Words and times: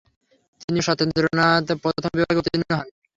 তিনি 0.61 0.79
ও 0.79 0.87
সত্যেন্দ্রনাথ 0.87 1.67
প্রথম 1.83 2.11
বিভাগে 2.11 2.39
উত্তীর্ণ 2.39 2.63
হন। 2.71 2.87